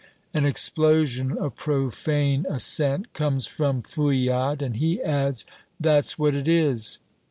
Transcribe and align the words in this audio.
An 0.33 0.47
explosion 0.47 1.37
of 1.37 1.55
profane 1.55 2.47
assent 2.49 3.13
comes 3.13 3.45
from 3.45 3.83
Fouillade, 3.83 4.63
and 4.63 4.77
he 4.77 4.99
adds, 4.99 5.45
"That's 5.79 6.17
what 6.17 6.33
it 6.33 6.47
is!" 6.47 6.97